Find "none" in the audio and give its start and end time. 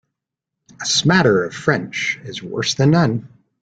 2.89-3.29